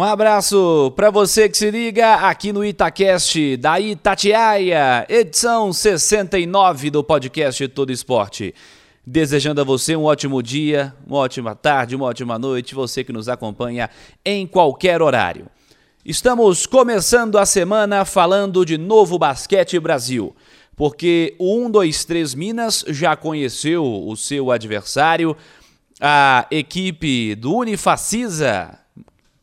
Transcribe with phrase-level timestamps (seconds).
[0.00, 7.04] Um abraço para você que se liga aqui no Itacast da Itatiaia, edição 69 do
[7.04, 8.54] podcast Todo Esporte.
[9.06, 13.28] Desejando a você um ótimo dia, uma ótima tarde, uma ótima noite, você que nos
[13.28, 13.90] acompanha
[14.24, 15.48] em qualquer horário.
[16.02, 20.34] Estamos começando a semana falando de novo basquete Brasil,
[20.74, 25.36] porque o 123 Minas já conheceu o seu adversário,
[26.00, 28.79] a equipe do Unifacisa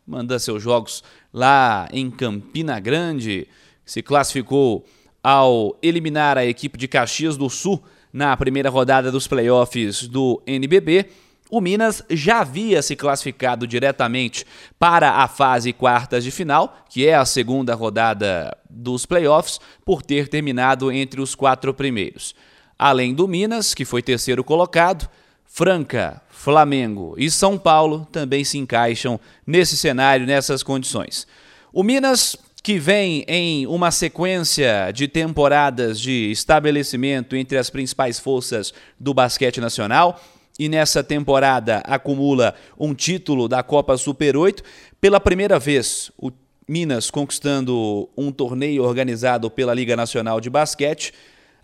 [0.07, 1.03] manda seus jogos
[1.33, 3.45] lá em Campina Grande,
[3.85, 4.85] se classificou
[5.21, 11.07] ao eliminar a equipe de Caxias do Sul na primeira rodada dos playoffs do NBB.
[11.49, 14.45] O Minas já havia se classificado diretamente
[14.79, 20.29] para a fase quartas de final, que é a segunda rodada dos playoffs, por ter
[20.29, 22.33] terminado entre os quatro primeiros.
[22.79, 25.09] Além do Minas, que foi terceiro colocado,
[25.47, 31.25] Franca, Flamengo e São Paulo também se encaixam nesse cenário, nessas condições.
[31.73, 38.73] O Minas, que vem em uma sequência de temporadas de estabelecimento entre as principais forças
[38.99, 40.21] do basquete nacional,
[40.59, 44.63] e nessa temporada acumula um título da Copa Super 8.
[44.99, 46.31] Pela primeira vez, o
[46.67, 51.13] Minas conquistando um torneio organizado pela Liga Nacional de Basquete.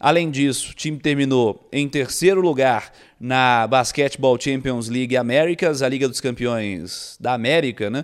[0.03, 6.09] Além disso, o time terminou em terceiro lugar na Basketball Champions League Américas, a Liga
[6.09, 8.03] dos Campeões da América, né?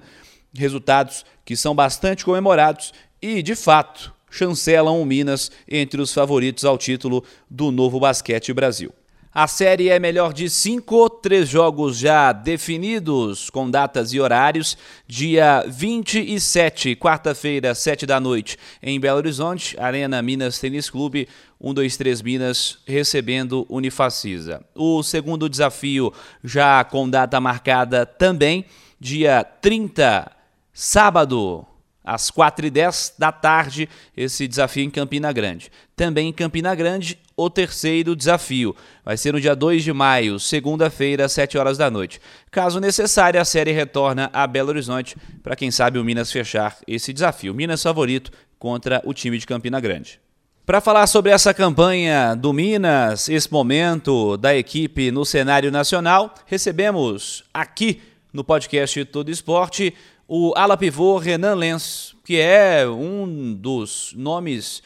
[0.53, 6.77] Resultados que são bastante comemorados e, de fato, chancelam o Minas entre os favoritos ao
[6.77, 8.94] título do novo Basquete Brasil.
[9.31, 14.75] A série é melhor de cinco, três jogos já definidos com datas e horários.
[15.08, 21.27] Dia 27, quarta-feira, 7 da noite, em Belo Horizonte, Arena Minas Tênis Clube,
[21.61, 24.65] 123 Minas recebendo Unifacisa.
[24.73, 26.11] O segundo desafio
[26.43, 28.65] já com data marcada também,
[28.99, 30.31] dia 30,
[30.73, 31.67] sábado,
[32.09, 33.87] às 4h10 da tarde,
[34.17, 35.71] esse desafio em Campina Grande.
[35.95, 38.75] Também em Campina Grande, o terceiro desafio.
[39.05, 42.19] Vai ser no dia 2 de maio, segunda-feira, às 7 horas da noite.
[42.49, 47.14] Caso necessário, a série retorna a Belo Horizonte para quem sabe o Minas fechar esse
[47.14, 47.53] desafio.
[47.53, 50.19] Minas favorito contra o time de Campina Grande.
[50.65, 57.43] Para falar sobre essa campanha do Minas, esse momento da equipe no cenário nacional, recebemos
[57.53, 59.95] aqui no podcast Todo Esporte
[60.32, 64.84] o ala pivô Renan Lenz, que é um dos nomes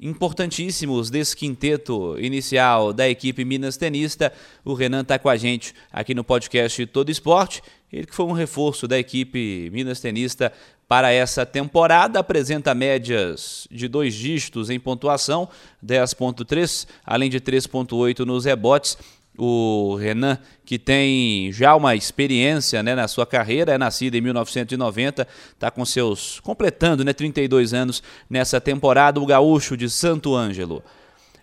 [0.00, 4.32] importantíssimos desse quinteto inicial da equipe Minas Tenista.
[4.64, 7.62] O Renan está com a gente aqui no podcast Todo Esporte.
[7.92, 10.52] Ele que foi um reforço da equipe Minas Tenista
[10.88, 15.48] para essa temporada, apresenta médias de dois dígitos em pontuação,
[15.86, 18.98] 10.3, além de 3.8 nos rebotes
[19.40, 25.26] o Renan, que tem já uma experiência né, na sua carreira, é nascido em 1990,
[25.52, 26.40] está com seus.
[26.40, 30.82] completando né, 32 anos nessa temporada, o gaúcho de Santo Ângelo.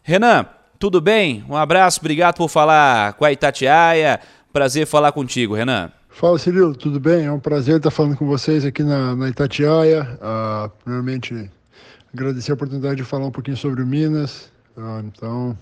[0.04, 0.46] Renan,
[0.80, 1.44] tudo bem?
[1.50, 4.20] Um abraço, obrigado por falar com a Itatiaia.
[4.54, 5.92] Prazer falar contigo, Renan.
[6.10, 7.26] Fala, Cirilo, tudo bem?
[7.26, 10.18] É um prazer estar falando com vocês aqui na, na Itatiaia.
[10.20, 11.52] Uh, primeiramente,
[12.12, 14.52] agradecer a oportunidade de falar um pouquinho sobre o Minas.
[14.76, 15.58] Uh, então,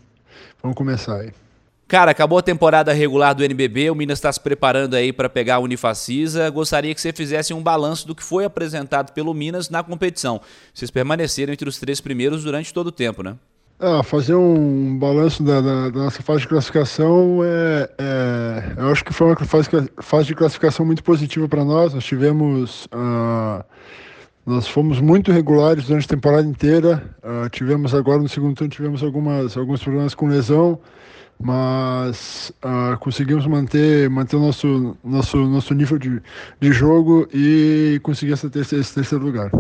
[0.62, 1.45] vamos começar aí.
[1.88, 5.56] Cara, acabou a temporada regular do NBB, o Minas está se preparando aí para pegar
[5.56, 6.50] a Unifacisa.
[6.50, 10.42] Gostaria que você fizesse um balanço do que foi apresentado pelo Minas na competição.
[10.74, 13.36] Vocês permaneceram entre os três primeiros durante todo o tempo, né?
[13.80, 19.06] Ah, fazer um balanço da, da, da nossa fase de classificação, é, é, eu acho
[19.06, 19.70] que foi uma fase,
[20.02, 21.94] fase de classificação muito positiva para nós.
[21.94, 22.86] Nós tivemos.
[22.86, 23.64] Uh,
[24.44, 27.04] nós fomos muito regulares durante a temporada inteira.
[27.22, 30.80] Uh, tivemos agora no segundo turno tivemos algumas, alguns problemas com lesão
[31.40, 36.22] mas uh, conseguimos manter manter o nosso nosso nosso nível de,
[36.60, 39.52] de jogo e conseguir essa terceira, esse terceiro lugar.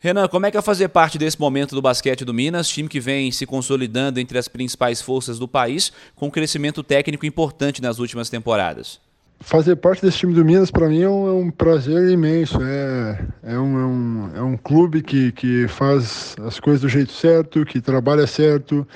[0.00, 3.00] Renan, como é que é fazer parte desse momento do basquete do Minas, time que
[3.00, 7.98] vem se consolidando entre as principais forças do país, com um crescimento técnico importante nas
[7.98, 9.00] últimas temporadas?
[9.40, 12.58] Fazer parte desse time do Minas, para mim, é um, é um, prazer imenso.
[12.62, 17.12] É, é, um, é, um, é um clube que, que faz as coisas do jeito
[17.12, 18.86] certo, que trabalha certo,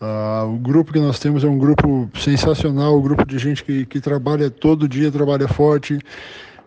[0.00, 3.86] Uh, o grupo que nós temos é um grupo sensacional, um grupo de gente que,
[3.86, 5.98] que trabalha todo dia, trabalha forte.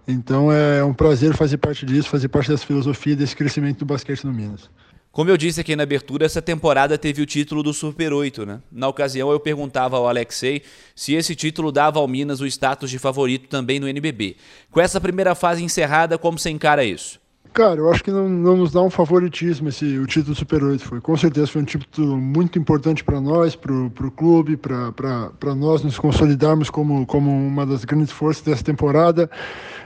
[0.08, 4.24] Então é um prazer fazer parte disso, fazer parte dessa filosofia, desse crescimento do basquete
[4.24, 4.70] no Minas.
[5.12, 8.62] Como eu disse aqui na abertura, essa temporada teve o título do Super 8, né?
[8.72, 10.62] Na ocasião eu perguntava ao Alexei
[10.96, 14.38] se esse título dava ao Minas o status de favorito também no NBB.
[14.72, 17.20] Com essa primeira fase encerrada, como você encara isso?
[17.58, 20.84] Cara, eu acho que não, não nos dá um favoritismo esse, o título Super 8.
[20.84, 25.82] Foi, com certeza foi um título muito importante para nós, para o clube, para nós
[25.82, 29.28] nos consolidarmos como, como uma das grandes forças dessa temporada.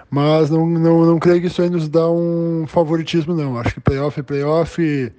[0.09, 3.57] Mas não, não, não creio que isso aí nos dá um favoritismo, não.
[3.57, 5.13] Acho que playoff é playoff.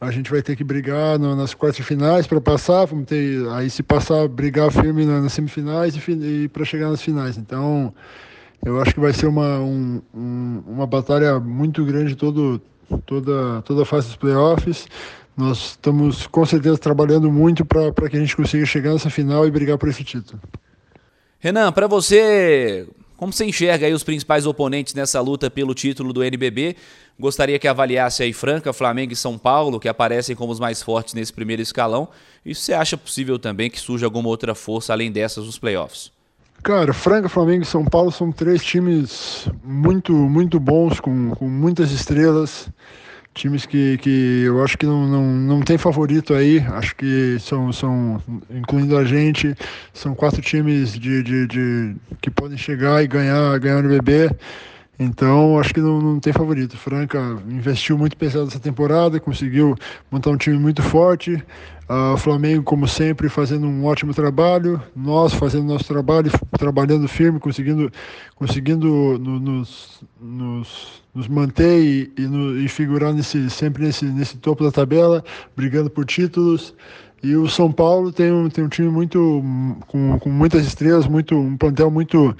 [0.00, 2.86] A gente vai ter que brigar no, nas quartas finais para passar.
[2.86, 6.10] Vamos ter, aí, se passar, brigar firme nas semifinais e,
[6.44, 7.36] e para chegar nas finais.
[7.36, 7.92] Então.
[8.64, 12.60] Eu acho que vai ser uma, um, um, uma batalha muito grande todo,
[13.04, 14.86] toda, toda a fase dos playoffs.
[15.36, 19.50] Nós estamos com certeza trabalhando muito para que a gente consiga chegar nessa final e
[19.50, 20.40] brigar por esse título.
[21.40, 22.86] Renan, para você,
[23.16, 26.76] como você enxerga aí os principais oponentes nessa luta pelo título do NBB?
[27.18, 31.14] Gostaria que avaliasse aí Franca, Flamengo e São Paulo, que aparecem como os mais fortes
[31.14, 32.08] nesse primeiro escalão.
[32.44, 36.12] E você acha possível também que surja alguma outra força além dessas nos playoffs?
[36.62, 41.90] Cara, Franca, Flamengo e São Paulo são três times muito, muito bons, com, com muitas
[41.90, 42.70] estrelas.
[43.34, 46.60] Times que, que eu acho que não, não, não tem favorito aí.
[46.60, 49.56] Acho que são, são, incluindo a gente,
[49.92, 54.30] são quatro times de, de, de que podem chegar e ganhar, ganhar BB.
[54.98, 56.76] Então, acho que não, não tem favorito.
[56.76, 57.18] Franca
[57.48, 59.74] investiu muito pesado essa temporada, conseguiu
[60.10, 61.42] montar um time muito forte.
[61.88, 64.80] Uh, o Flamengo, como sempre, fazendo um ótimo trabalho.
[64.94, 67.90] Nós fazendo nosso trabalho, trabalhando firme, conseguindo,
[68.36, 74.36] conseguindo no, nos, nos, nos, manter e, e, no, e, figurar nesse, sempre nesse, nesse
[74.36, 75.24] topo da tabela,
[75.56, 76.74] brigando por títulos.
[77.22, 79.42] E o São Paulo tem um, tem um time muito
[79.86, 82.36] com, com muitas estrelas, muito, um plantel muito,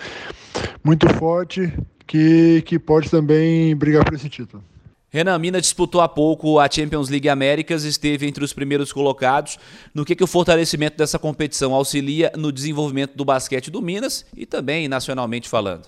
[0.84, 1.72] muito forte
[2.12, 4.62] que, que pode também brigar por esse título.
[5.08, 9.58] Renan, Mina disputou há pouco a Champions League Américas, esteve entre os primeiros colocados.
[9.94, 14.44] No que, que o fortalecimento dessa competição auxilia no desenvolvimento do basquete do Minas e
[14.44, 15.84] também nacionalmente falando?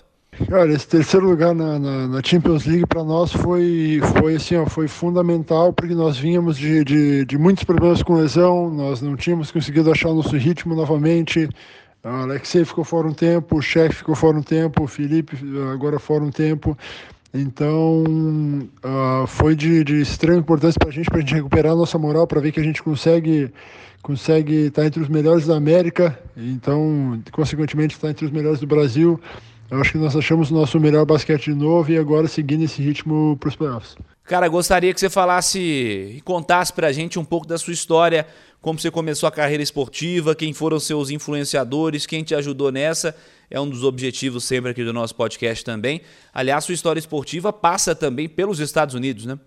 [0.49, 4.65] Cara, esse terceiro lugar na, na, na Champions League para nós foi, foi, assim, ó,
[4.65, 9.51] foi fundamental porque nós vínhamos de, de, de muitos problemas com lesão, nós não tínhamos
[9.51, 11.47] conseguido achar o nosso ritmo novamente.
[12.07, 15.37] Alexei ficou fora um tempo, o Chefe ficou fora um tempo, o Felipe
[15.73, 16.77] agora fora um tempo.
[17.33, 18.03] Então,
[18.83, 21.97] uh, foi de, de extrema importância para a gente, para a gente recuperar a nossa
[21.97, 23.51] moral, para ver que a gente consegue
[24.01, 28.59] consegue estar tá entre os melhores da América, então, consequentemente, estar tá entre os melhores
[28.59, 29.19] do Brasil.
[29.69, 32.83] Eu acho que nós achamos o nosso melhor basquete de novo e agora seguindo esse
[32.83, 33.97] ritmo para os playoffs.
[34.25, 38.25] Cara, gostaria que você falasse e contasse para a gente um pouco da sua história,
[38.59, 43.15] como você começou a carreira esportiva, quem foram seus influenciadores, quem te ajudou nessa.
[43.51, 46.01] É um dos objetivos sempre aqui do nosso podcast também.
[46.33, 49.37] Aliás, sua história esportiva passa também pelos Estados Unidos, né?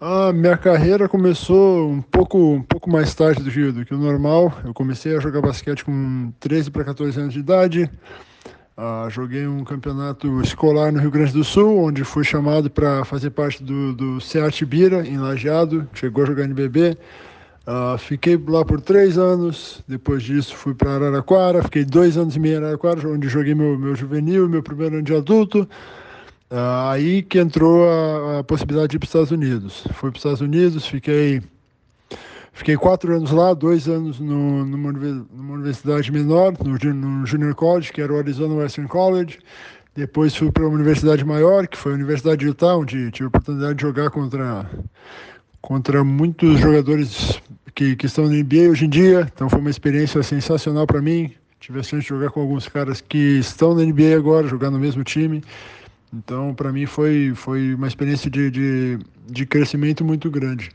[0.00, 3.98] A minha carreira começou um pouco, um pouco mais tarde do que, do que o
[3.98, 4.52] normal.
[4.64, 7.90] Eu comecei a jogar basquete com 13 para 14 anos de idade.
[8.76, 13.30] Uh, joguei um campeonato escolar no Rio Grande do Sul, onde fui chamado para fazer
[13.30, 15.88] parte do, do Seat Bira, em Lajeado.
[15.94, 16.98] Chegou a jogar NBB.
[17.66, 22.40] Uh, fiquei lá por três anos, depois disso fui para Araraquara, fiquei dois anos e
[22.40, 25.68] meio em Araraquara, onde joguei meu, meu juvenil, meu primeiro ano de adulto.
[26.50, 29.86] Uh, aí que entrou a, a, possibilidade de ir para os Estados Unidos.
[29.94, 31.40] Fui para os Estados Unidos, fiquei,
[32.54, 37.92] fiquei quatro anos lá, dois anos no, numa, numa universidade menor, no, no Junior College,
[37.92, 39.38] que era o Arizona Western College.
[39.94, 43.28] Depois fui para uma universidade maior, que foi a Universidade de Utah, onde tive a
[43.28, 44.68] oportunidade de jogar contra
[45.60, 47.40] contra muitos jogadores
[47.74, 49.30] que, que estão na NBA hoje em dia.
[49.32, 51.32] Então foi uma experiência sensacional para mim.
[51.58, 54.78] Tive a chance de jogar com alguns caras que estão na NBA agora, jogar no
[54.78, 55.42] mesmo time.
[56.12, 60.70] Então, para mim, foi, foi uma experiência de, de, de crescimento muito grande.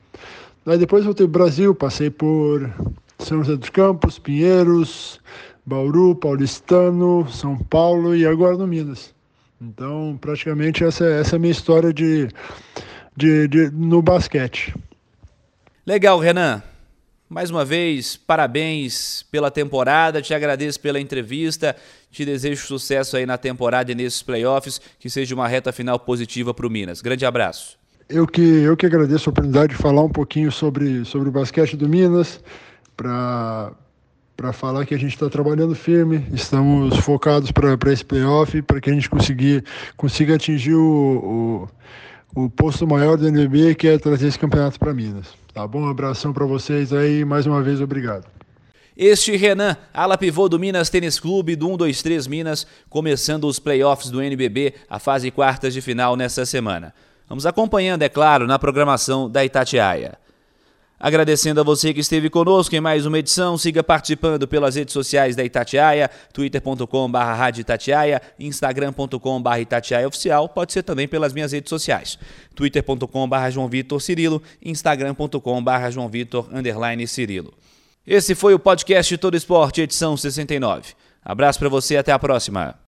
[0.69, 2.71] Daí depois voltei para o Brasil, passei por
[3.17, 5.19] São José dos Campos, Pinheiros,
[5.65, 9.11] Bauru, Paulistano, São Paulo e agora no Minas.
[9.59, 12.27] Então, praticamente essa, essa é a minha história de,
[13.17, 14.75] de, de, no basquete.
[15.88, 16.61] Legal, Renan.
[17.27, 21.75] Mais uma vez, parabéns pela temporada, te agradeço pela entrevista,
[22.11, 26.53] te desejo sucesso aí na temporada e nesses playoffs, que seja uma reta final positiva
[26.53, 27.01] para o Minas.
[27.01, 27.78] Grande abraço.
[28.09, 31.77] Eu que, eu que agradeço a oportunidade de falar um pouquinho sobre, sobre o basquete
[31.77, 32.43] do Minas,
[32.97, 33.73] para
[34.51, 38.93] falar que a gente está trabalhando firme, estamos focados para esse playoff, para que a
[38.93, 39.63] gente conseguir,
[39.95, 41.69] consiga atingir o, o
[42.35, 45.27] o posto maior do NBB, que é trazer esse campeonato para Minas.
[45.53, 45.81] Tá bom?
[45.81, 48.25] Um abração para vocês aí, mais uma vez, obrigado.
[48.95, 54.21] Este Renan, ala pivô do Minas Tênis Clube do 123 Minas, começando os playoffs do
[54.21, 56.93] NBB, a fase quartas de final nessa semana.
[57.29, 60.17] Vamos acompanhando, é claro, na programação da Itatiaia.
[61.00, 65.33] Agradecendo a você que esteve conosco em mais uma edição, siga participando pelas redes sociais
[65.36, 67.19] da Itatiaia, twitter.com.br
[68.38, 72.19] instagram.com.br Itatiaia Oficial, pode ser também pelas minhas redes sociais,
[72.53, 76.50] twitter.com.br João Vitor Cirilo, instagram.com.br João Vitor
[77.07, 77.53] Cirilo.
[78.05, 80.93] Esse foi o podcast Todo Esporte, edição 69.
[81.24, 82.88] Abraço para você e até a próxima.